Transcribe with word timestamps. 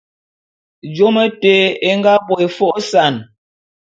Jôm 0.95 1.15
éte 1.25 1.53
é 1.89 1.91
nga 1.97 2.13
bo 2.25 2.35
é 2.45 2.47
fô'ôsan. 2.55 3.13